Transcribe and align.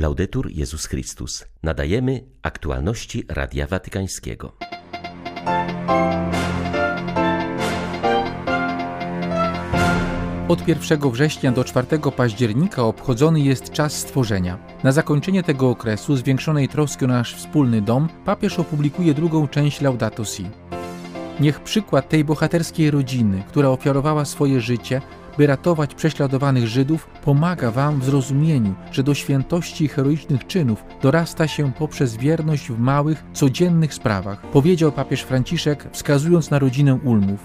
Laudetur 0.00 0.50
Jezus 0.50 0.86
Chrystus. 0.86 1.44
Nadajemy 1.62 2.24
aktualności 2.42 3.24
Radia 3.28 3.66
Watykańskiego. 3.66 4.52
Od 10.48 10.68
1 10.68 11.10
września 11.10 11.52
do 11.52 11.64
4 11.64 11.86
października 12.16 12.82
obchodzony 12.82 13.40
jest 13.40 13.70
czas 13.70 13.92
stworzenia. 13.92 14.58
Na 14.84 14.92
zakończenie 14.92 15.42
tego 15.42 15.70
okresu, 15.70 16.16
zwiększonej 16.16 16.68
troski 16.68 17.04
o 17.04 17.08
nasz 17.08 17.34
wspólny 17.34 17.82
dom, 17.82 18.08
papież 18.24 18.58
opublikuje 18.58 19.14
drugą 19.14 19.48
część 19.48 19.80
Laudato 19.80 20.24
Si. 20.24 20.50
Niech 21.40 21.60
przykład 21.60 22.08
tej 22.08 22.24
bohaterskiej 22.24 22.90
rodziny, 22.90 23.42
która 23.48 23.68
ofiarowała 23.68 24.24
swoje 24.24 24.60
życie, 24.60 25.02
by 25.38 25.46
ratować 25.46 25.94
prześladowanych 25.94 26.66
Żydów, 26.66 27.06
pomaga 27.24 27.70
Wam 27.70 28.00
w 28.00 28.04
zrozumieniu, 28.04 28.74
że 28.92 29.02
do 29.02 29.14
świętości 29.14 29.88
heroicznych 29.88 30.46
czynów 30.46 30.84
dorasta 31.02 31.48
się 31.48 31.72
poprzez 31.72 32.16
wierność 32.16 32.70
w 32.70 32.78
małych, 32.78 33.24
codziennych 33.32 33.94
sprawach, 33.94 34.40
powiedział 34.40 34.92
papież 34.92 35.22
Franciszek, 35.22 35.86
wskazując 35.92 36.50
na 36.50 36.58
rodzinę 36.58 36.98
Ulmów. 37.04 37.40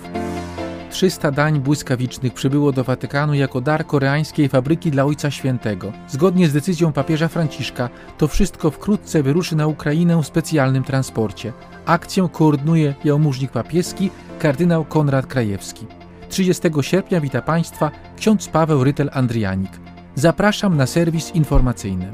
300 0.96 1.32
dań 1.32 1.60
błyskawicznych 1.60 2.34
przybyło 2.34 2.72
do 2.72 2.84
Watykanu 2.84 3.34
jako 3.34 3.62
dar 3.62 3.86
koreańskiej 3.86 4.50
fabryki 4.50 4.92
dla 4.92 5.06
Ojca 5.06 5.32
Świętego. 5.32 5.94
Zgodnie 6.08 6.48
z 6.48 6.54
decyzją 6.54 6.94
papieża 6.94 7.28
Franciszka, 7.28 7.90
to 8.18 8.28
wszystko 8.28 8.72
wkrótce 8.72 9.24
wyruszy 9.24 9.56
na 9.56 9.68
Ukrainę 9.68 10.22
w 10.22 10.28
specjalnym 10.28 10.84
transporcie. 10.84 11.54
Akcję 11.86 12.30
koordynuje 12.32 12.94
jałmużnik 13.04 13.52
papieski 13.52 14.10
kardynał 14.40 14.86
Konrad 14.86 15.26
Krajewski. 15.26 15.86
30 16.36 16.70
sierpnia 16.82 17.22
wita 17.22 17.42
Państwa 17.42 17.92
ksiądz 18.18 18.48
Paweł 18.48 18.84
Rytel-Andrianik. 18.84 19.80
Zapraszam 20.16 20.78
na 20.78 20.88
serwis 20.88 21.36
informacyjny. 21.36 22.12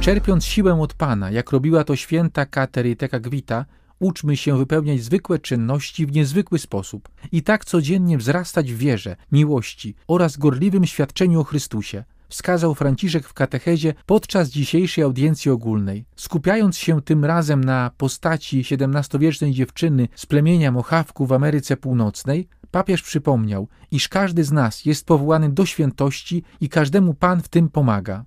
Czerpiąc 0.00 0.44
siłę 0.44 0.80
od 0.80 0.94
Pana, 0.94 1.30
jak 1.30 1.50
robiła 1.50 1.84
to 1.84 1.96
święta 1.96 2.46
Kateryteka 2.46 3.20
Gwita, 3.20 3.64
uczmy 3.98 4.36
się 4.36 4.58
wypełniać 4.58 5.02
zwykłe 5.02 5.38
czynności 5.38 6.06
w 6.06 6.12
niezwykły 6.12 6.58
sposób 6.58 7.08
i 7.32 7.42
tak 7.42 7.64
codziennie 7.64 8.18
wzrastać 8.18 8.72
w 8.72 8.78
wierze, 8.78 9.16
miłości 9.32 9.94
oraz 10.08 10.36
gorliwym 10.36 10.86
świadczeniu 10.86 11.40
o 11.40 11.44
Chrystusie 11.44 12.04
wskazał 12.30 12.74
Franciszek 12.74 13.28
w 13.28 13.34
katechezie 13.34 13.94
podczas 14.06 14.48
dzisiejszej 14.48 15.04
audiencji 15.04 15.50
ogólnej. 15.50 16.04
Skupiając 16.16 16.78
się 16.78 17.02
tym 17.02 17.24
razem 17.24 17.64
na 17.64 17.90
postaci 17.96 18.64
XVII-wiecznej 18.70 19.52
dziewczyny 19.52 20.08
z 20.14 20.26
plemienia 20.26 20.72
Mochawku 20.72 21.26
w 21.26 21.32
Ameryce 21.32 21.76
Północnej, 21.76 22.48
papież 22.70 23.02
przypomniał, 23.02 23.68
iż 23.90 24.08
każdy 24.08 24.44
z 24.44 24.52
nas 24.52 24.84
jest 24.84 25.06
powołany 25.06 25.48
do 25.48 25.66
świętości 25.66 26.42
i 26.60 26.68
każdemu 26.68 27.14
Pan 27.14 27.42
w 27.42 27.48
tym 27.48 27.68
pomaga. 27.68 28.24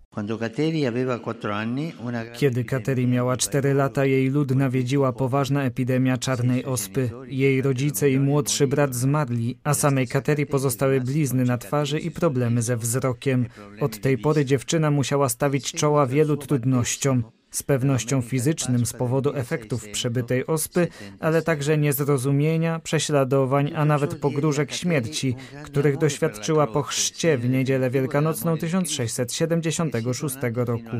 Kiedy 2.33 2.63
Kateri 2.63 3.07
miała 3.07 3.37
4 3.37 3.73
lata, 3.73 4.05
jej 4.05 4.29
lud 4.29 4.55
nawiedziła 4.55 5.13
poważna 5.13 5.63
epidemia 5.63 6.17
czarnej 6.17 6.65
ospy. 6.65 7.09
Jej 7.27 7.61
rodzice 7.61 8.09
i 8.09 8.19
młodszy 8.19 8.67
brat 8.67 8.95
zmarli, 8.95 9.59
a 9.63 9.73
samej 9.73 10.07
Kateri 10.07 10.45
pozostały 10.45 11.01
blizny 11.01 11.43
na 11.45 11.57
twarzy 11.57 11.99
i 11.99 12.11
problemy 12.11 12.61
ze 12.61 12.77
wzrokiem. 12.77 13.45
Od 13.79 14.01
tej 14.01 14.17
pory 14.17 14.45
dziewczyna 14.45 14.91
musiała 14.91 15.29
stawić 15.29 15.71
czoła 15.71 16.07
wielu 16.07 16.37
trudnościom 16.37 17.23
z 17.53 17.63
pewnością 17.63 18.21
fizycznym 18.21 18.85
z 18.85 18.93
powodu 18.93 19.35
efektów 19.35 19.89
przebytej 19.89 20.47
ospy, 20.47 20.87
ale 21.19 21.41
także 21.41 21.77
niezrozumienia, 21.77 22.79
prześladowań, 22.79 23.71
a 23.75 23.85
nawet 23.85 24.15
pogróżek 24.15 24.71
śmierci, 24.71 25.35
których 25.63 25.97
doświadczyła 25.97 26.67
po 26.67 26.83
chrzcie 26.83 27.37
w 27.37 27.49
niedzielę 27.49 27.89
wielkanocną 27.89 28.57
1676 28.57 30.35
roku. 30.55 30.97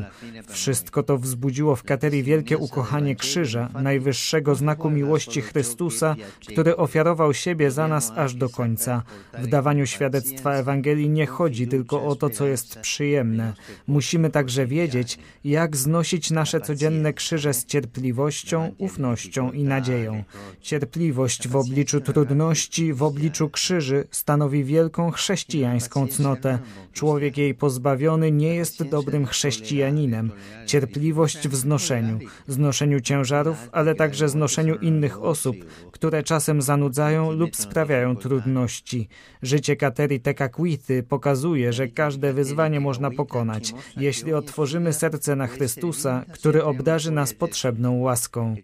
Wszystko 0.48 1.02
to 1.02 1.18
wzbudziło 1.18 1.76
w 1.76 1.82
Katerii 1.82 2.22
wielkie 2.22 2.58
ukochanie 2.58 3.16
krzyża, 3.16 3.68
najwyższego 3.82 4.54
znaku 4.54 4.90
miłości 4.90 5.40
Chrystusa, 5.40 6.16
który 6.48 6.76
ofiarował 6.76 7.34
siebie 7.34 7.70
za 7.70 7.88
nas 7.88 8.12
aż 8.16 8.34
do 8.34 8.48
końca. 8.48 9.02
W 9.38 9.46
dawaniu 9.46 9.86
świadectwa 9.86 10.54
Ewangelii 10.54 11.10
nie 11.10 11.26
chodzi 11.26 11.68
tylko 11.68 12.04
o 12.04 12.16
to, 12.16 12.30
co 12.30 12.46
jest 12.46 12.78
przyjemne. 12.78 13.52
Musimy 13.86 14.30
także 14.30 14.66
wiedzieć, 14.66 15.18
jak 15.44 15.76
znosić 15.76 16.30
nasze 16.30 16.43
nasze 16.44 16.60
codzienne 16.60 17.12
krzyże 17.12 17.54
z 17.54 17.64
cierpliwością, 17.64 18.74
ufnością 18.78 19.52
i 19.52 19.64
nadzieją. 19.64 20.24
Cierpliwość 20.60 21.48
w 21.48 21.56
obliczu 21.56 22.00
trudności, 22.00 22.92
w 22.92 23.02
obliczu 23.02 23.50
krzyży 23.50 24.04
stanowi 24.10 24.64
wielką 24.64 25.10
chrześcijańską 25.10 26.08
cnotę. 26.08 26.58
Człowiek 26.92 27.38
jej 27.38 27.54
pozbawiony 27.54 28.32
nie 28.32 28.54
jest 28.54 28.82
dobrym 28.82 29.26
chrześcijaninem. 29.26 30.32
Cierpliwość 30.66 31.48
w 31.48 31.54
znoszeniu, 31.54 32.18
znoszeniu 32.48 33.00
ciężarów, 33.00 33.68
ale 33.72 33.94
także 33.94 34.28
znoszeniu 34.28 34.74
innych 34.74 35.22
osób, 35.22 35.56
które 35.92 36.22
czasem 36.22 36.62
zanudzają 36.62 37.32
lub 37.32 37.56
sprawiają 37.56 38.16
trudności. 38.16 39.08
Życie 39.42 39.76
Kateri 39.76 40.20
Tekakwity 40.20 41.02
pokazuje, 41.02 41.72
że 41.72 41.88
każde 41.88 42.32
wyzwanie 42.32 42.80
można 42.80 43.10
pokonać, 43.10 43.74
jeśli 43.96 44.34
otworzymy 44.34 44.92
serce 44.92 45.36
na 45.36 45.46
Chrystusa, 45.46 46.24
który 46.34 46.64
obdarzy 46.64 47.10
nas 47.10 47.34
potrzebną 47.34 47.98
łaską. 47.98 48.54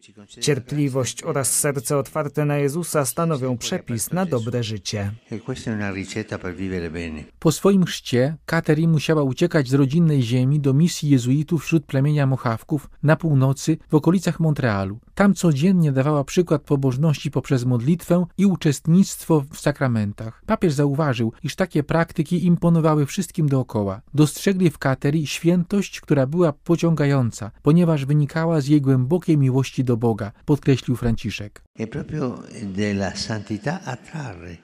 Cierpliwość 0.41 1.22
oraz 1.22 1.58
serce 1.58 1.97
otwarte 1.98 2.44
na 2.44 2.56
Jezusa 2.56 3.04
stanowią 3.04 3.58
przepis 3.58 4.12
na 4.12 4.26
dobre 4.26 4.62
życie. 4.62 5.10
Po 7.38 7.53
swoim 7.53 7.84
chrzcie 7.84 8.36
Kateri 8.47 8.88
musiała 8.88 9.22
uciekać 9.22 9.69
z 9.69 9.75
rodzinnej 9.75 10.22
ziemi 10.22 10.60
do 10.60 10.75
misji 10.75 11.10
jezuitów 11.10 11.64
wśród 11.64 11.86
plemienia 11.86 12.26
Mochawków 12.26 12.91
na 13.03 13.16
północy 13.16 13.78
w 13.91 13.94
okolicach 13.94 14.41
Montrealu. 14.41 14.98
Tam 15.14 15.34
codziennie 15.34 15.92
dawała 15.92 16.25
przykład 16.25 16.62
pobożności 16.62 17.31
poprzez 17.31 17.64
modlitwę 17.64 18.26
i 18.38 18.47
uczestnictwo 18.47 19.44
w 19.52 19.60
sakramentach. 19.60 20.42
Papież 20.47 20.72
zauważył, 20.72 21.32
iż 21.42 21.56
takie 21.56 21.82
praktyki 21.82 22.47
imponowały 22.47 23.06
wszystkim 23.06 23.48
dookoła. 23.48 24.00
Dostrzegli 24.14 24.70
w 24.70 24.78
Kateri 24.78 25.26
świętość, 25.26 26.00
która 26.00 26.26
była 26.26 26.52
pociągająca, 26.52 27.50
ponieważ 27.62 28.04
wynikała 28.04 28.60
z 28.60 28.66
jej 28.66 28.81
głębokiej 28.81 29.38
miłości 29.38 29.84
do 29.84 29.97
Boga, 29.97 30.32
podkreślił 30.44 30.97
Franciszek. 30.97 31.62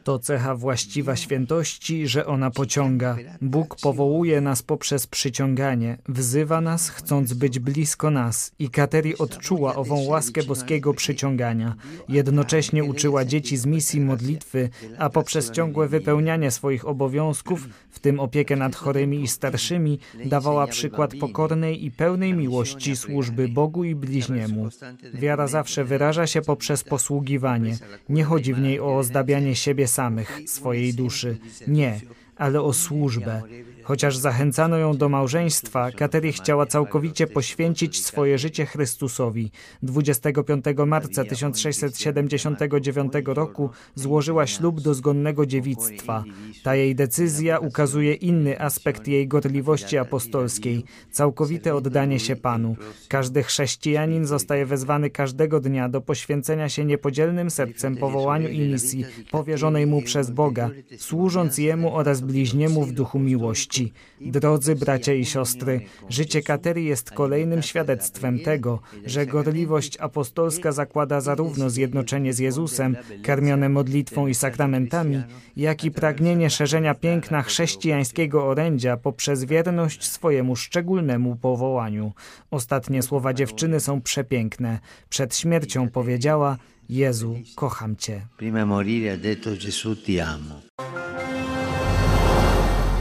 To 0.04 0.18
cecha 0.18 0.54
właściwa 0.54 1.16
świętości, 1.16 2.08
że 2.08 2.26
ona 2.26 2.50
pociąga. 2.50 3.16
Bóg 3.40 3.76
powołuje 3.82 4.40
nas 4.40 4.62
poprzez 4.62 5.06
przyciąganie, 5.06 5.98
wzywa 6.08 6.60
nas, 6.60 6.88
chcąc 6.88 7.32
być 7.32 7.58
blisko 7.58 8.10
nas 8.10 8.52
i 8.58 8.70
Kateri 8.70 9.18
odczuła 9.18 9.74
ową 9.74 10.04
łaskę 10.04 10.42
boskiego 10.42 10.94
przyciągania. 10.94 11.74
Jednocześnie 12.08 12.84
uczyła 12.84 13.24
dzieci 13.24 13.56
z 13.56 13.66
misji 13.66 14.00
modlitwy, 14.00 14.68
a 14.98 15.10
poprzez 15.10 15.50
ciągłe 15.50 15.88
wypełnianie 15.88 16.50
swoich 16.50 16.88
obowiązków, 16.88 17.68
w 17.90 17.98
tym 17.98 18.20
opiekę 18.20 18.56
nad 18.56 18.76
chorymi 18.76 19.22
i 19.22 19.28
starszymi, 19.28 19.98
dawała 20.24 20.66
przykład 20.66 21.14
pokornej 21.14 21.84
i 21.84 21.90
pełnej 21.90 22.34
miłości 22.34 22.75
służby 22.96 23.48
Bogu 23.48 23.84
i 23.84 23.94
bliźniemu. 23.94 24.68
Wiara 25.14 25.46
zawsze 25.46 25.84
wyraża 25.84 26.26
się 26.26 26.42
poprzez 26.42 26.84
posługiwanie. 26.84 27.76
Nie 28.08 28.24
chodzi 28.24 28.54
w 28.54 28.60
niej 28.60 28.80
o 28.80 28.96
ozdabianie 28.96 29.56
siebie 29.56 29.86
samych, 29.86 30.40
swojej 30.46 30.94
duszy. 30.94 31.38
Nie, 31.68 32.00
ale 32.36 32.62
o 32.62 32.72
służbę. 32.72 33.42
Chociaż 33.86 34.16
zachęcano 34.16 34.76
ją 34.76 34.96
do 34.96 35.08
małżeństwa, 35.08 35.90
Katery 35.90 36.32
chciała 36.32 36.66
całkowicie 36.66 37.26
poświęcić 37.26 38.04
swoje 38.04 38.38
życie 38.38 38.66
Chrystusowi. 38.66 39.50
25 39.82 40.64
marca 40.86 41.24
1679 41.24 43.12
roku 43.24 43.70
złożyła 43.94 44.46
ślub 44.46 44.80
do 44.80 44.94
zgonnego 44.94 45.46
dziewictwa. 45.46 46.24
Ta 46.62 46.74
jej 46.74 46.94
decyzja 46.94 47.58
ukazuje 47.58 48.14
inny 48.14 48.60
aspekt 48.60 49.08
jej 49.08 49.28
gorliwości 49.28 49.98
apostolskiej 49.98 50.84
całkowite 51.10 51.74
oddanie 51.74 52.20
się 52.20 52.36
Panu. 52.36 52.76
Każdy 53.08 53.42
chrześcijanin 53.42 54.26
zostaje 54.26 54.66
wezwany 54.66 55.10
każdego 55.10 55.60
dnia 55.60 55.88
do 55.88 56.00
poświęcenia 56.00 56.68
się 56.68 56.84
niepodzielnym 56.84 57.50
sercem 57.50 57.96
powołaniu 57.96 58.48
i 58.48 58.60
misji 58.60 59.04
powierzonej 59.30 59.86
mu 59.86 60.02
przez 60.02 60.30
Boga, 60.30 60.70
służąc 60.98 61.58
Jemu 61.58 61.96
oraz 61.96 62.20
bliźniemu 62.26 62.84
w 62.84 62.92
duchu 62.92 63.18
miłości. 63.18 63.92
Drodzy 64.20 64.76
bracia 64.76 65.12
i 65.12 65.24
siostry, 65.24 65.80
życie 66.08 66.42
Katery 66.42 66.82
jest 66.82 67.10
kolejnym 67.10 67.62
świadectwem 67.62 68.38
tego, 68.38 68.80
że 69.04 69.26
gorliwość 69.26 69.96
apostolska 70.00 70.72
zakłada 70.72 71.20
zarówno 71.20 71.70
zjednoczenie 71.70 72.32
z 72.32 72.38
Jezusem, 72.38 72.96
karmione 73.22 73.68
modlitwą 73.68 74.26
i 74.26 74.34
sakramentami, 74.34 75.22
jak 75.56 75.84
i 75.84 75.90
pragnienie 75.90 76.50
szerzenia 76.50 76.94
piękna 76.94 77.42
chrześcijańskiego 77.42 78.46
orędzia 78.46 78.96
poprzez 78.96 79.44
wierność 79.44 80.04
swojemu 80.04 80.56
szczególnemu 80.56 81.36
powołaniu. 81.36 82.12
Ostatnie 82.50 83.02
słowa 83.02 83.34
dziewczyny 83.34 83.80
są 83.80 84.00
przepiękne. 84.00 84.78
Przed 85.08 85.36
śmiercią 85.36 85.88
powiedziała: 85.88 86.56
Jezu, 86.88 87.38
kocham 87.54 87.96
Cię. 87.96 88.26
Prima 88.36 88.66
morire 88.66 89.10
ha 89.10 89.22
detto 89.22 89.50
Gesù 89.50 89.96
ti 89.96 90.20
amo. 90.20 90.60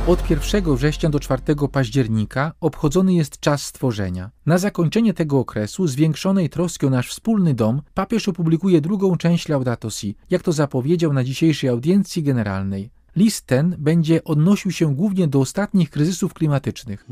Od 0.07 0.29
1 0.29 0.75
września 0.75 1.09
do 1.09 1.19
4 1.19 1.41
października 1.71 2.53
obchodzony 2.61 3.13
jest 3.13 3.39
czas 3.39 3.65
stworzenia. 3.65 4.31
Na 4.45 4.57
zakończenie 4.57 5.13
tego 5.13 5.39
okresu, 5.39 5.87
zwiększonej 5.87 6.49
troski 6.49 6.85
o 6.85 6.89
nasz 6.89 7.09
wspólny 7.09 7.53
dom, 7.53 7.81
papież 7.93 8.29
opublikuje 8.29 8.81
drugą 8.81 9.17
część 9.17 9.49
Laudato 9.49 9.89
Si, 9.89 10.15
jak 10.29 10.43
to 10.43 10.51
zapowiedział 10.51 11.13
na 11.13 11.23
dzisiejszej 11.23 11.69
audiencji 11.69 12.23
generalnej. 12.23 12.89
List 13.15 13.45
ten 13.45 13.75
będzie 13.79 14.23
odnosił 14.23 14.71
się 14.71 14.95
głównie 14.95 15.27
do 15.27 15.39
ostatnich 15.39 15.89
kryzysów 15.89 16.33
klimatycznych. 16.33 17.05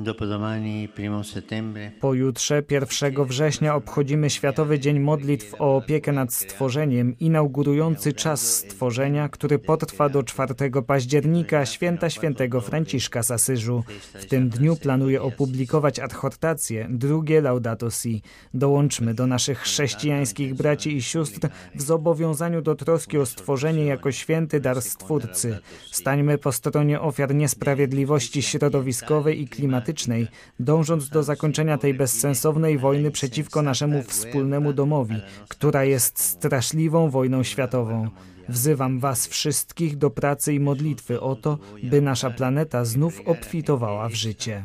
Pojutrze, 2.00 2.64
1 2.72 3.26
września, 3.26 3.76
obchodzimy 3.76 4.30
Światowy 4.30 4.80
Dzień 4.80 5.00
Modlitw 5.00 5.56
o 5.60 5.76
opiekę 5.76 6.12
nad 6.12 6.34
stworzeniem, 6.34 7.20
inaugurujący 7.20 8.14
czas 8.14 8.56
stworzenia, 8.58 9.30
który 9.30 9.60
potrwa 9.60 10.10
do 10.10 10.24
4 10.24 10.56
października, 10.88 11.66
święta 11.66 12.10
świętego 12.10 12.62
Franciszka 12.62 13.24
z 13.24 13.32
Asyżu. 13.32 13.84
W 14.14 14.26
tym 14.26 14.50
dniu 14.50 14.76
planuję 14.76 15.22
opublikować 15.22 16.00
adhortację, 16.00 16.88
drugie 16.90 17.42
Laudato 17.42 17.90
Si. 17.92 18.22
Dołączmy 18.54 19.14
do 19.14 19.28
naszych 19.28 19.60
chrześcijańskich 19.60 20.54
braci 20.54 20.96
i 20.96 21.02
sióstr 21.02 21.50
w 21.76 21.82
zobowiązaniu 21.82 22.62
do 22.62 22.76
troski 22.76 23.18
o 23.18 23.26
stworzenie 23.26 23.86
jako 23.86 24.12
święty 24.12 24.60
dar 24.60 24.82
Stwórcy. 24.82 25.60
Stańmy 25.94 26.38
po 26.38 26.52
stronie 26.52 27.02
ofiar 27.02 27.36
niesprawiedliwości 27.36 28.42
środowiskowej 28.42 29.42
i 29.42 29.48
klimatycznej, 29.48 30.28
dążąc 30.60 31.10
do 31.10 31.24
zakończenia 31.24 31.78
tej 31.78 31.94
bezsensownej 31.94 32.78
wojny 32.78 33.12
przeciwko 33.12 33.62
naszemu 33.62 34.04
wspólnemu 34.04 34.74
domowi, 34.74 35.16
która 35.50 35.84
jest 35.84 36.20
straszliwą 36.20 37.10
wojną 37.10 37.44
światową. 37.44 38.10
Wzywam 38.50 39.00
Was 39.00 39.28
wszystkich 39.28 39.98
do 39.98 40.10
pracy 40.10 40.54
i 40.54 40.60
modlitwy 40.60 41.22
o 41.22 41.36
to, 41.36 41.58
by 41.84 42.02
nasza 42.02 42.30
planeta 42.30 42.86
znów 42.86 43.22
obfitowała 43.26 44.10
w 44.10 44.14
życie. 44.14 44.64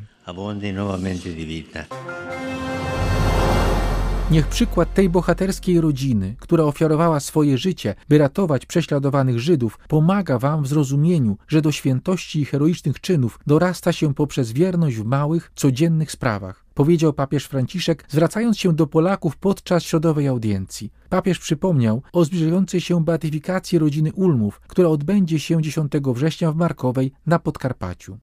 Niech 4.30 4.46
przykład 4.46 4.94
tej 4.94 5.08
bohaterskiej 5.08 5.80
rodziny, 5.80 6.36
która 6.38 6.64
ofiarowała 6.64 7.20
swoje 7.20 7.58
życie, 7.58 7.94
by 8.08 8.18
ratować 8.18 8.66
prześladowanych 8.66 9.40
Żydów, 9.40 9.78
pomaga 9.88 10.38
wam 10.38 10.62
w 10.62 10.68
zrozumieniu, 10.68 11.36
że 11.48 11.62
do 11.62 11.72
świętości 11.72 12.40
i 12.40 12.44
heroicznych 12.44 13.00
czynów 13.00 13.38
dorasta 13.46 13.92
się 13.92 14.14
poprzez 14.14 14.52
wierność 14.52 14.96
w 14.96 15.04
małych, 15.04 15.50
codziennych 15.54 16.12
sprawach. 16.12 16.64
Powiedział 16.74 17.12
papież 17.12 17.44
Franciszek, 17.44 18.04
zwracając 18.08 18.58
się 18.58 18.72
do 18.72 18.86
Polaków 18.86 19.36
podczas 19.36 19.82
środowej 19.82 20.28
audiencji. 20.28 20.92
Papież 21.08 21.38
przypomniał 21.38 22.02
o 22.12 22.24
zbliżającej 22.24 22.80
się 22.80 23.04
beatyfikacji 23.04 23.78
rodziny 23.78 24.12
Ulmów, 24.12 24.60
która 24.60 24.88
odbędzie 24.88 25.38
się 25.38 25.62
10 25.62 25.92
września 26.14 26.52
w 26.52 26.56
Markowej 26.56 27.12
na 27.26 27.38
Podkarpaciu. 27.38 28.18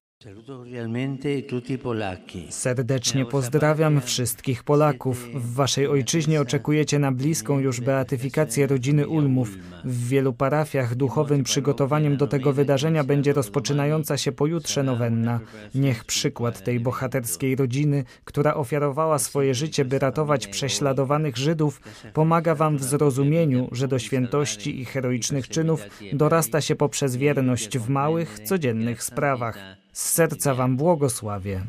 Serdecznie 2.50 3.24
pozdrawiam 3.24 4.00
wszystkich 4.00 4.64
Polaków. 4.64 5.28
W 5.34 5.54
waszej 5.54 5.86
ojczyźnie 5.86 6.40
oczekujecie 6.40 6.98
na 6.98 7.12
bliską 7.12 7.58
już 7.58 7.80
beatyfikację 7.80 8.66
rodziny 8.66 9.08
Ulmów. 9.08 9.48
W 9.84 10.08
wielu 10.08 10.32
parafiach 10.32 10.94
duchowym 10.94 11.42
przygotowaniem 11.42 12.16
do 12.16 12.26
tego 12.26 12.52
wydarzenia 12.52 13.04
będzie 13.04 13.32
rozpoczynająca 13.32 14.16
się 14.16 14.32
pojutrze 14.32 14.82
nowenna. 14.82 15.40
Niech 15.74 16.04
przykład 16.04 16.64
tej 16.64 16.80
bohaterskiej 16.80 17.56
rodziny, 17.56 18.04
która 18.24 18.54
ofiarowała 18.54 19.18
swoje 19.18 19.54
życie, 19.54 19.84
by 19.84 19.98
ratować 19.98 20.46
prześladowanych 20.46 21.36
Żydów, 21.36 21.80
pomaga 22.12 22.54
wam 22.54 22.78
w 22.78 22.84
zrozumieniu, 22.84 23.68
że 23.72 23.88
do 23.88 23.98
świętości 23.98 24.80
i 24.80 24.84
heroicznych 24.84 25.48
czynów 25.48 25.82
dorasta 26.12 26.60
się 26.60 26.76
poprzez 26.76 27.16
wierność 27.16 27.78
w 27.78 27.88
małych, 27.88 28.40
codziennych 28.40 29.02
sprawach. 29.02 29.85
Z 29.96 30.10
serca 30.10 30.54
Wam 30.54 30.76
błogosławię. 30.76 31.60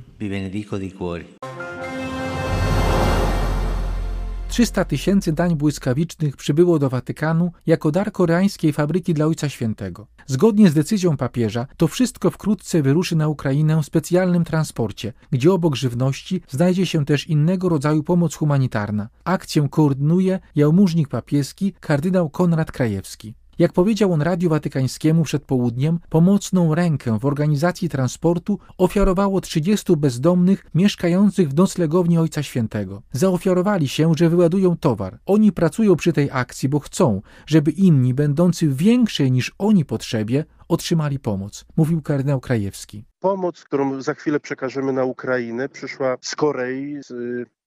300 4.49 4.85
tysięcy 4.85 5.33
dań 5.33 5.55
błyskawicznych 5.55 6.37
przybyło 6.37 6.79
do 6.79 6.89
Watykanu 6.89 7.51
jako 7.65 7.91
dar 7.91 8.11
koreańskiej 8.11 8.73
fabryki 8.73 9.13
dla 9.13 9.25
Ojca 9.25 9.49
Świętego. 9.49 10.07
Zgodnie 10.25 10.69
z 10.69 10.73
decyzją 10.73 11.17
papieża, 11.17 11.67
to 11.77 11.87
wszystko 11.87 12.31
wkrótce 12.31 12.81
wyruszy 12.81 13.15
na 13.15 13.27
Ukrainę 13.27 13.81
w 13.81 13.85
specjalnym 13.85 14.43
transporcie, 14.43 15.13
gdzie 15.31 15.51
obok 15.51 15.75
żywności 15.75 16.41
znajdzie 16.49 16.85
się 16.85 17.05
też 17.05 17.27
innego 17.27 17.69
rodzaju 17.69 18.03
pomoc 18.03 18.35
humanitarna. 18.35 19.09
Akcję 19.23 19.67
koordynuje 19.71 20.39
jałmużnik 20.55 21.07
papieski 21.07 21.73
kardynał 21.79 22.29
Konrad 22.29 22.71
Krajewski. 22.71 23.33
Jak 23.59 23.73
powiedział 23.73 24.13
on 24.13 24.21
Radiu 24.21 24.49
Watykańskiemu 24.49 25.23
przed 25.23 25.43
południem, 25.43 25.99
pomocną 26.09 26.75
rękę 26.75 27.19
w 27.19 27.25
organizacji 27.25 27.89
transportu 27.89 28.59
ofiarowało 28.77 29.41
30 29.41 29.95
bezdomnych 29.97 30.65
mieszkających 30.73 31.49
w 31.49 31.55
noclegowni 31.55 32.17
Ojca 32.17 32.43
Świętego. 32.43 33.01
Zaofiarowali 33.11 33.87
się, 33.87 34.11
że 34.17 34.29
wyładują 34.29 34.77
towar. 34.77 35.19
Oni 35.25 35.51
pracują 35.51 35.95
przy 35.95 36.13
tej 36.13 36.29
akcji, 36.31 36.69
bo 36.69 36.79
chcą, 36.79 37.21
żeby 37.45 37.71
inni, 37.71 38.13
będący 38.13 38.67
w 38.67 38.77
większej 38.77 39.31
niż 39.31 39.55
oni 39.57 39.85
potrzebie, 39.85 40.45
otrzymali 40.67 41.19
pomoc, 41.19 41.65
mówił 41.77 42.01
kardynał 42.01 42.39
Krajewski. 42.39 43.03
Pomoc, 43.19 43.63
którą 43.63 44.01
za 44.01 44.13
chwilę 44.13 44.39
przekażemy 44.39 44.93
na 44.93 45.03
Ukrainę, 45.03 45.69
przyszła 45.69 46.17
z 46.21 46.35
Korei, 46.35 46.97
z 47.03 47.13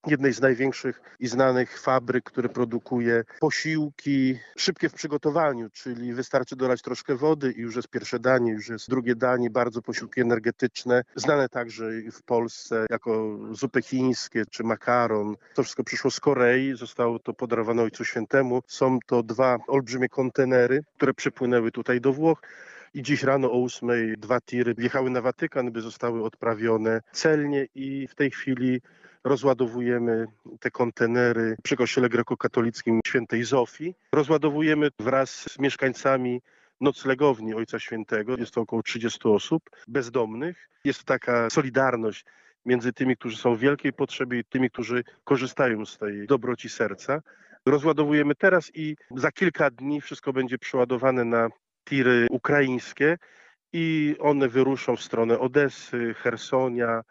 jednej 0.06 0.32
z 0.32 0.41
największych 0.41 1.00
i 1.20 1.26
znanych 1.26 1.81
fabryk, 1.81 2.25
które 2.25 2.49
produkuje 2.49 3.25
posiłki 3.41 4.38
szybkie 4.58 4.88
w 4.88 4.94
przygotowaniu, 4.94 5.70
czyli 5.70 6.14
wystarczy 6.14 6.56
dolać 6.56 6.82
troszkę 6.82 7.14
wody 7.14 7.52
i 7.52 7.61
już 7.61 7.76
jest 7.76 7.88
pierwsze 7.88 8.19
danie, 8.19 8.52
już 8.52 8.69
jest 8.69 8.91
drugie 8.91 9.14
danie, 9.14 9.50
bardzo 9.50 9.82
posiłki 9.82 10.20
energetyczne, 10.20 11.02
znane 11.17 11.49
także 11.49 11.85
w 12.12 12.23
Polsce 12.23 12.87
jako 12.91 13.38
zupy 13.50 13.82
chińskie 13.82 14.44
czy 14.50 14.64
makaron. 14.64 15.37
To 15.55 15.62
wszystko 15.62 15.85
przyszło 15.85 16.11
z 16.11 16.20
Korei, 16.20 16.76
zostało 16.76 17.19
to 17.19 17.35
podarowane 17.35 17.82
Ojcu 17.82 18.05
Świętemu. 18.05 18.62
Są 18.67 18.99
to 19.06 19.23
dwa 19.23 19.58
olbrzymie 19.67 20.08
kontenery, 20.08 20.85
które 20.97 21.14
przypłynęły 21.14 21.70
tutaj 21.70 22.00
do 22.00 22.12
Włoch. 22.12 22.43
I 22.94 23.02
dziś 23.02 23.23
rano 23.23 23.52
o 23.52 23.64
8 23.64 24.14
dwa 24.19 24.41
tiry 24.41 24.75
wjechały 24.75 25.11
na 25.11 25.20
Watykan, 25.20 25.73
by 25.73 25.81
zostały 25.81 26.25
odprawione 26.25 27.00
celnie 27.12 27.67
i 27.75 28.08
w 28.08 28.14
tej 28.14 28.31
chwili 28.31 28.81
rozładowujemy 29.25 30.26
te 30.61 30.70
kontenery 30.70 31.56
przy 31.62 31.76
kościele 31.76 32.08
grekokatolickim 32.08 33.00
świętej 33.06 33.44
Zofii. 33.44 33.94
Rozładowujemy 34.12 34.88
wraz 34.99 35.31
z 35.31 35.58
mieszkańcami 35.58 36.43
noclegowni 36.81 37.55
Ojca 37.55 37.78
Świętego. 37.78 38.37
Jest 38.37 38.55
to 38.55 38.61
około 38.61 38.82
30 38.82 39.28
osób 39.28 39.70
bezdomnych. 39.88 40.69
Jest 40.84 41.05
taka 41.05 41.50
solidarność 41.50 42.25
między 42.67 42.93
tymi, 42.93 43.17
którzy 43.17 43.37
są 43.37 43.55
w 43.55 43.58
wielkiej 43.58 43.93
potrzebie 43.93 44.38
i 44.38 44.44
tymi, 44.44 44.70
którzy 44.70 45.04
korzystają 45.25 45.87
z 45.87 45.99
tej 45.99 46.26
dobroci 46.26 46.68
serca. 46.68 47.23
Rozładowujemy 47.66 48.35
teraz 48.35 48.71
i 48.75 48.97
za 49.16 49.33
kilka 49.33 49.71
dni 49.71 50.00
wszystko 50.00 50.33
będzie 50.33 50.59
przeładowane 50.59 51.25
na 51.25 51.49
tiry 51.88 52.26
ukraińskie 52.30 53.18
i 53.73 54.16
one 54.21 54.49
wyruszą 54.49 54.97
w 54.97 55.02
stronę 55.02 55.38
Odessy, 55.38 56.14
Hersonia, 56.14 57.02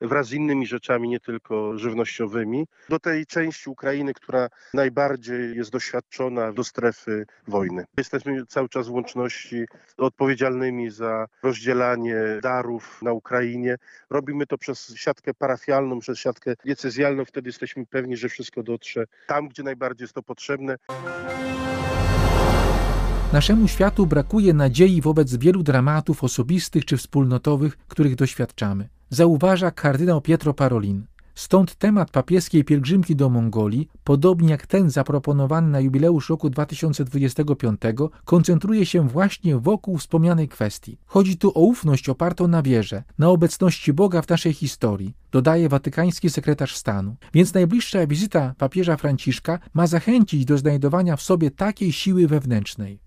wraz 0.00 0.26
z 0.26 0.32
innymi 0.32 0.66
rzeczami, 0.66 1.08
nie 1.08 1.20
tylko 1.20 1.78
żywnościowymi, 1.78 2.66
do 2.88 2.98
tej 2.98 3.26
części 3.26 3.70
Ukrainy, 3.70 4.14
która 4.14 4.48
najbardziej 4.74 5.56
jest 5.56 5.70
doświadczona 5.70 6.52
do 6.52 6.64
strefy 6.64 7.26
wojny. 7.48 7.84
Jesteśmy 7.96 8.46
cały 8.46 8.68
czas 8.68 8.88
w 8.88 8.92
łączności 8.92 9.66
odpowiedzialnymi 9.96 10.90
za 10.90 11.26
rozdzielanie 11.42 12.16
darów 12.42 13.02
na 13.02 13.12
Ukrainie. 13.12 13.76
Robimy 14.10 14.46
to 14.46 14.58
przez 14.58 14.94
siatkę 14.96 15.34
parafialną, 15.34 15.98
przez 15.98 16.18
siatkę 16.18 16.54
diecezjalną. 16.64 17.24
Wtedy 17.24 17.48
jesteśmy 17.48 17.86
pewni, 17.86 18.16
że 18.16 18.28
wszystko 18.28 18.62
dotrze 18.62 19.04
tam, 19.26 19.48
gdzie 19.48 19.62
najbardziej 19.62 20.04
jest 20.04 20.14
to 20.14 20.22
potrzebne. 20.22 20.76
Naszemu 23.32 23.68
światu 23.68 24.06
brakuje 24.06 24.54
nadziei 24.54 25.00
wobec 25.00 25.36
wielu 25.36 25.62
dramatów 25.62 26.24
osobistych 26.24 26.84
czy 26.84 26.96
wspólnotowych, 26.96 27.78
których 27.88 28.14
doświadczamy 28.14 28.88
zauważa 29.10 29.70
kardynał 29.70 30.20
Pietro 30.20 30.54
Parolin. 30.54 31.06
Stąd 31.38 31.74
temat 31.74 32.10
papieskiej 32.10 32.64
pielgrzymki 32.64 33.16
do 33.16 33.28
Mongolii, 33.28 33.88
podobnie 34.04 34.50
jak 34.50 34.66
ten 34.66 34.90
zaproponowany 34.90 35.68
na 35.68 35.80
jubileusz 35.80 36.30
roku 36.30 36.50
2025, 36.50 37.80
koncentruje 38.24 38.86
się 38.86 39.08
właśnie 39.08 39.58
wokół 39.58 39.98
wspomnianej 39.98 40.48
kwestii. 40.48 40.98
Chodzi 41.06 41.36
tu 41.36 41.48
o 41.54 41.60
ufność 41.60 42.08
opartą 42.08 42.48
na 42.48 42.62
wierze, 42.62 43.02
na 43.18 43.28
obecności 43.28 43.92
Boga 43.92 44.22
w 44.22 44.28
naszej 44.28 44.52
historii, 44.52 45.14
dodaje 45.32 45.68
watykański 45.68 46.30
sekretarz 46.30 46.76
stanu. 46.76 47.16
Więc 47.34 47.54
najbliższa 47.54 48.06
wizyta 48.06 48.54
papieża 48.58 48.96
Franciszka 48.96 49.58
ma 49.74 49.86
zachęcić 49.86 50.44
do 50.44 50.58
znajdowania 50.58 51.16
w 51.16 51.22
sobie 51.22 51.50
takiej 51.50 51.92
siły 51.92 52.26
wewnętrznej. 52.26 53.00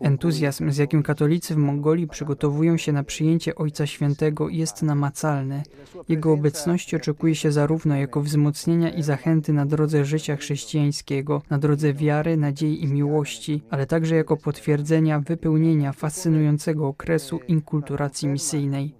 Entuzjazm, 0.00 0.70
z 0.70 0.76
jakim 0.76 1.02
katolicy 1.02 1.54
w 1.54 1.58
Mongolii 1.58 2.08
przygotowują 2.08 2.76
się 2.76 2.92
na 2.92 3.04
przyjęcie 3.04 3.54
Ojca 3.54 3.86
Świętego, 3.86 4.48
jest 4.48 4.82
namacalny. 4.82 5.61
Jego 6.08 6.32
obecności 6.32 6.96
oczekuje 6.96 7.34
się 7.34 7.52
zarówno 7.52 7.96
jako 7.96 8.20
wzmocnienia 8.20 8.90
i 8.90 9.02
zachęty 9.02 9.52
na 9.52 9.66
drodze 9.66 10.04
życia 10.04 10.36
chrześcijańskiego, 10.36 11.42
na 11.50 11.58
drodze 11.58 11.94
wiary, 11.94 12.36
nadziei 12.36 12.84
i 12.84 12.88
miłości, 12.88 13.62
ale 13.70 13.86
także 13.86 14.16
jako 14.16 14.36
potwierdzenia 14.36 15.20
wypełnienia 15.20 15.92
fascynującego 15.92 16.88
okresu 16.88 17.40
inkulturacji 17.48 18.28
misyjnej. 18.28 18.94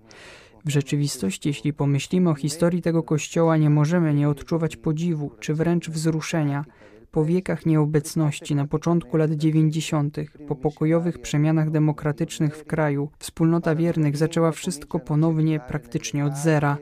W 0.65 0.71
rzeczywistości, 0.71 1.49
jeśli 1.49 1.73
pomyślimy 1.73 2.31
o 2.31 2.35
historii 2.35 2.83
tego 2.83 3.03
kościoła, 3.03 3.57
nie 3.57 3.71
możemy 3.71 4.15
nie 4.15 4.29
odczuwać 4.29 4.77
podziwu 4.77 5.31
czy 5.41 5.55
wręcz 5.55 5.91
wzruszenia 5.91 6.65
po 7.13 7.25
wiekach 7.25 7.67
nieobecności 7.67 8.55
na 8.55 8.67
początku 8.67 9.17
lat 9.17 9.31
90., 9.31 10.17
po 10.49 10.57
pokojowych 10.57 11.19
przemianach 11.19 11.71
demokratycznych 11.71 12.57
w 12.57 12.65
kraju, 12.65 13.11
wspólnota 13.19 13.75
wiernych 13.75 14.17
zaczęła 14.17 14.53
wszystko 14.53 14.99
ponownie 14.99 15.61
praktycznie 15.69 16.25
od 16.25 16.37
zera. 16.37 16.79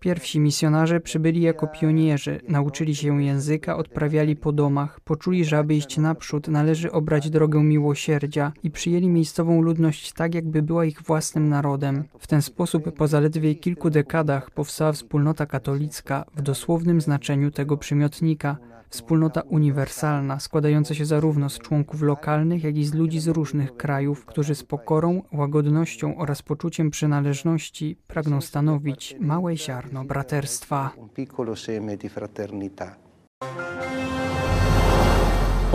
Pierwsi 0.00 0.40
misjonarze 0.40 1.00
przybyli 1.00 1.40
jako 1.40 1.66
pionierzy, 1.66 2.40
nauczyli 2.48 2.94
się 2.94 3.22
języka, 3.22 3.76
odprawiali 3.76 4.36
po 4.36 4.52
domach, 4.52 5.00
poczuli, 5.00 5.44
że 5.44 5.58
aby 5.58 5.74
iść 5.74 5.98
naprzód 5.98 6.48
należy 6.48 6.92
obrać 6.92 7.30
drogę 7.30 7.62
miłosierdzia 7.62 8.52
i 8.62 8.70
przyjęli 8.70 9.08
miejscową 9.08 9.62
ludność 9.62 10.12
tak, 10.12 10.34
jakby 10.34 10.62
była 10.62 10.84
ich 10.84 11.02
własnym 11.02 11.48
narodem. 11.48 12.04
W 12.18 12.26
ten 12.26 12.42
sposób 12.42 12.92
po 12.92 13.08
zaledwie 13.08 13.54
kilku 13.54 13.90
dekadach 13.90 14.50
powstała 14.50 14.92
wspólnota 14.92 15.46
katolicka 15.46 16.24
w 16.36 16.42
dosłownym 16.42 17.00
znaczeniu 17.00 17.50
tego 17.50 17.76
przymiotnika– 17.76 18.56
Wspólnota 18.88 19.40
uniwersalna, 19.40 20.40
składająca 20.40 20.94
się 20.94 21.04
zarówno 21.04 21.48
z 21.48 21.58
członków 21.58 22.02
lokalnych, 22.02 22.64
jak 22.64 22.76
i 22.76 22.84
z 22.84 22.94
ludzi 22.94 23.20
z 23.20 23.28
różnych 23.28 23.76
krajów, 23.76 24.26
którzy 24.26 24.54
z 24.54 24.62
pokorą, 24.62 25.22
łagodnością 25.32 26.16
oraz 26.18 26.42
poczuciem 26.42 26.90
przynależności 26.90 27.98
pragną 28.06 28.40
stanowić 28.40 29.16
małe 29.20 29.56
ziarno 29.56 30.04
braterstwa. 30.04 30.90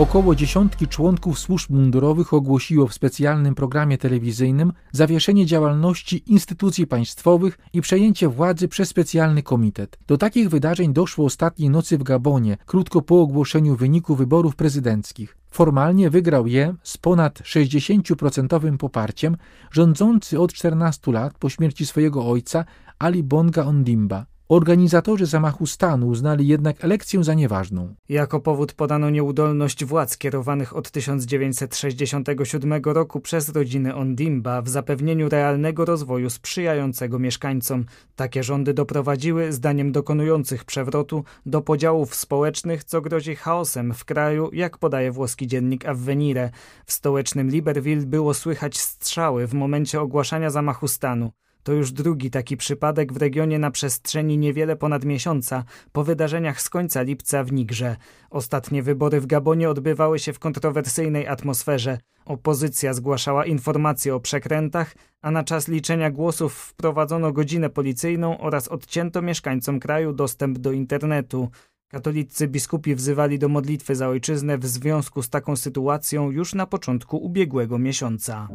Około 0.02 0.34
dziesiątki 0.34 0.88
członków 0.88 1.38
służb 1.38 1.70
mundurowych 1.70 2.34
ogłosiło 2.34 2.86
w 2.86 2.94
specjalnym 2.94 3.54
programie 3.54 3.98
telewizyjnym 3.98 4.72
zawieszenie 4.92 5.46
działalności 5.46 6.22
instytucji 6.26 6.86
państwowych 6.86 7.58
i 7.72 7.80
przejęcie 7.80 8.28
władzy 8.28 8.68
przez 8.68 8.88
specjalny 8.88 9.42
komitet. 9.42 9.98
Do 10.06 10.18
takich 10.18 10.48
wydarzeń 10.48 10.92
doszło 10.92 11.26
ostatniej 11.26 11.70
nocy 11.70 11.98
w 11.98 12.02
Gabonie, 12.02 12.56
krótko 12.66 13.02
po 13.02 13.20
ogłoszeniu 13.20 13.76
wyniku 13.76 14.14
wyborów 14.16 14.56
prezydenckich. 14.56 15.36
Formalnie 15.50 16.10
wygrał 16.10 16.46
je 16.46 16.74
z 16.82 16.98
ponad 16.98 17.38
60% 17.38 18.76
poparciem 18.76 19.36
rządzący 19.70 20.40
od 20.40 20.52
14 20.52 21.12
lat 21.12 21.38
po 21.38 21.48
śmierci 21.48 21.86
swojego 21.86 22.26
ojca 22.26 22.64
Ali 22.98 23.22
Bonga 23.22 23.64
Ondimba. 23.64 24.31
Organizatorzy 24.52 25.26
zamachu 25.26 25.66
stanu 25.66 26.08
uznali 26.08 26.46
jednak 26.46 26.84
elekcję 26.84 27.24
za 27.24 27.34
nieważną. 27.34 27.94
Jako 28.08 28.40
powód 28.40 28.72
podano 28.72 29.10
nieudolność 29.10 29.84
władz 29.84 30.18
kierowanych 30.18 30.76
od 30.76 30.90
1967 30.90 32.82
roku 32.84 33.20
przez 33.20 33.48
rodziny 33.48 33.94
Ondimba 33.94 34.62
w 34.62 34.68
zapewnieniu 34.68 35.28
realnego 35.28 35.84
rozwoju 35.84 36.30
sprzyjającego 36.30 37.18
mieszkańcom. 37.18 37.84
Takie 38.16 38.42
rządy 38.42 38.74
doprowadziły, 38.74 39.52
zdaniem 39.52 39.92
dokonujących 39.92 40.64
przewrotu, 40.64 41.24
do 41.46 41.60
podziałów 41.60 42.14
społecznych, 42.14 42.84
co 42.84 43.00
grozi 43.00 43.36
chaosem 43.36 43.94
w 43.94 44.04
kraju, 44.04 44.50
jak 44.52 44.78
podaje 44.78 45.12
włoski 45.12 45.46
dziennik 45.46 45.86
Avvenire. 45.86 46.50
W 46.86 46.92
stołecznym 46.92 47.50
Libreville 47.50 48.06
było 48.06 48.34
słychać 48.34 48.78
strzały 48.78 49.46
w 49.46 49.54
momencie 49.54 50.00
ogłaszania 50.00 50.50
zamachu 50.50 50.88
stanu. 50.88 51.32
To 51.62 51.72
już 51.72 51.92
drugi 51.92 52.30
taki 52.30 52.56
przypadek 52.56 53.12
w 53.12 53.16
regionie 53.16 53.58
na 53.58 53.70
przestrzeni 53.70 54.38
niewiele 54.38 54.76
ponad 54.76 55.04
miesiąca 55.04 55.64
po 55.92 56.04
wydarzeniach 56.04 56.60
z 56.60 56.70
końca 56.70 57.02
lipca 57.02 57.44
w 57.44 57.52
Nigrze. 57.52 57.96
Ostatnie 58.30 58.82
wybory 58.82 59.20
w 59.20 59.26
Gabonie 59.26 59.70
odbywały 59.70 60.18
się 60.18 60.32
w 60.32 60.38
kontrowersyjnej 60.38 61.26
atmosferze. 61.26 61.98
Opozycja 62.24 62.94
zgłaszała 62.94 63.46
informacje 63.46 64.14
o 64.14 64.20
przekrętach, 64.20 64.94
a 65.22 65.30
na 65.30 65.44
czas 65.44 65.68
liczenia 65.68 66.10
głosów 66.10 66.54
wprowadzono 66.54 67.32
godzinę 67.32 67.70
policyjną 67.70 68.38
oraz 68.38 68.68
odcięto 68.68 69.22
mieszkańcom 69.22 69.80
kraju 69.80 70.12
dostęp 70.12 70.58
do 70.58 70.72
internetu. 70.72 71.48
Katolicy 71.88 72.48
biskupi 72.48 72.94
wzywali 72.94 73.38
do 73.38 73.48
modlitwy 73.48 73.94
za 73.94 74.08
ojczyznę 74.08 74.58
w 74.58 74.66
związku 74.66 75.22
z 75.22 75.30
taką 75.30 75.56
sytuacją 75.56 76.30
już 76.30 76.54
na 76.54 76.66
początku 76.66 77.16
ubiegłego 77.16 77.78
miesiąca. 77.78 78.48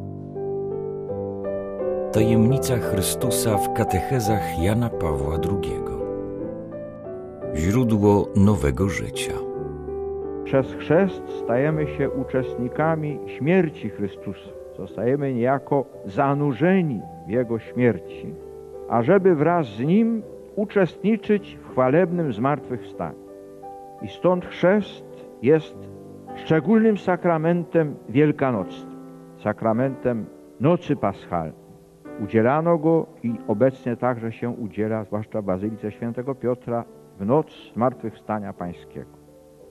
Tajemnica 2.17 2.77
Chrystusa 2.77 3.57
w 3.57 3.73
katechezach 3.73 4.59
Jana 4.63 4.89
Pawła 4.89 5.35
II. 5.35 5.79
Źródło 7.55 8.27
nowego 8.35 8.89
życia. 8.89 9.33
Przez 10.43 10.73
chrzest 10.73 11.21
stajemy 11.43 11.87
się 11.87 12.09
uczestnikami 12.09 13.19
śmierci 13.25 13.89
Chrystusa. 13.89 14.49
Zostajemy 14.77 15.33
niejako 15.33 15.85
zanurzeni 16.05 17.01
w 17.27 17.29
Jego 17.29 17.59
śmierci, 17.59 18.33
ażeby 18.89 19.35
wraz 19.35 19.67
z 19.67 19.79
Nim 19.79 20.23
uczestniczyć 20.55 21.57
w 21.61 21.71
chwalebnym 21.71 22.33
zmartwychwstaniu. 22.33 23.19
I 24.01 24.07
stąd 24.07 24.45
chrzest 24.45 25.05
jest 25.41 25.75
szczególnym 26.35 26.97
sakramentem 26.97 27.95
wielkanocnym, 28.09 28.95
sakramentem 29.43 30.25
nocy 30.59 30.95
paschalnej. 30.95 31.66
Udzielano 32.23 32.77
go 32.77 33.05
i 33.23 33.33
obecnie 33.47 33.97
także 33.97 34.31
się 34.31 34.49
udziela, 34.49 35.03
zwłaszcza 35.03 35.41
w 35.41 35.45
Bazylice 35.45 35.91
Świętego 35.91 36.35
Piotra, 36.35 36.83
w 37.19 37.25
noc 37.25 37.71
Zmartwychwstania 37.73 38.53
Pańskiego. 38.53 39.09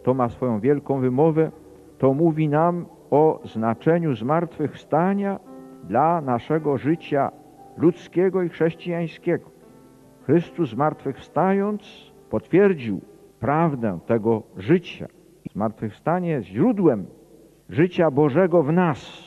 To 0.02 0.14
ma 0.14 0.28
swoją 0.28 0.60
wielką 0.60 1.00
wymowę, 1.00 1.50
to 1.98 2.14
mówi 2.14 2.48
nam 2.48 2.86
o 3.10 3.40
znaczeniu 3.44 4.14
zmartwychwstania 4.14 5.40
dla 5.84 6.20
naszego 6.20 6.78
życia 6.78 7.32
ludzkiego 7.76 8.42
i 8.42 8.48
chrześcijańskiego. 8.48 9.50
Chrystus 10.22 10.70
zmartwychwstając 10.70 12.12
potwierdził 12.30 13.00
prawdę 13.40 13.98
tego 14.06 14.42
życia. 14.56 15.06
Zmartwychwstanie 15.52 16.30
jest 16.30 16.46
źródłem 16.48 17.06
życia 17.68 18.10
Bożego 18.10 18.62
w 18.62 18.72
nas. 18.72 19.24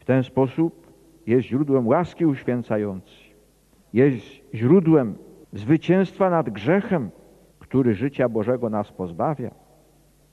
W 0.00 0.04
ten 0.04 0.22
sposób 0.22 0.87
jest 1.28 1.46
źródłem 1.46 1.86
łaski 1.86 2.26
uświęcającej, 2.26 3.34
jest 3.92 4.26
źródłem 4.54 5.14
zwycięstwa 5.52 6.30
nad 6.30 6.50
grzechem, 6.50 7.10
który 7.58 7.94
życia 7.94 8.28
Bożego 8.28 8.70
nas 8.70 8.92
pozbawia, 8.92 9.50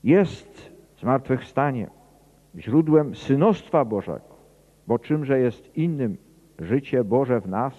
jest 0.04 0.72
zmartwychwstanie 1.00 1.90
źródłem 2.58 3.16
synostwa 3.16 3.86
Bożego, 3.86 4.36
bo 4.88 5.00
czymże 5.00 5.40
jest 5.40 5.78
innym 5.78 6.18
życie 6.60 7.04
Boże 7.04 7.42
w 7.42 7.48
nas, 7.48 7.74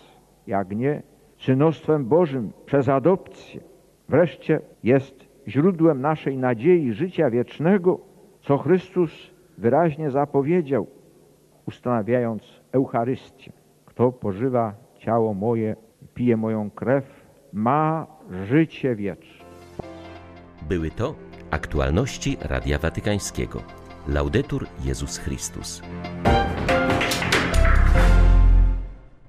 jak 0.47 0.77
nie 0.77 1.03
synostwem 1.39 2.05
Bożym 2.05 2.53
przez 2.67 2.89
adopcję. 2.89 3.61
Wreszcie 4.09 4.61
jest 4.83 5.29
źródłem 5.49 6.01
naszej 6.01 6.39
nadziei 6.39 6.93
życia 6.93 7.31
wiecznego, 7.31 8.01
co 8.41 8.59
Chrystus 8.59 9.31
wyraźnie 9.59 10.11
zapowiedział 10.11 10.87
ustanawiając 11.67 12.43
Eucharystię. 12.73 13.53
Kto 13.85 14.13
pożywa 14.13 14.75
ciało 14.99 15.35
moje, 15.35 15.77
pije 16.15 16.37
moją 16.37 16.71
krew, 16.71 17.05
ma 17.53 18.07
życie 18.49 18.97
wieczne. 18.97 19.47
Były 20.69 20.91
to 20.91 21.15
aktualności 21.51 22.37
Radia 22.41 22.79
Watykańskiego. 22.79 23.63
Laudetur 24.09 24.67
Jezus 24.85 25.19
Chrystus. 25.19 25.83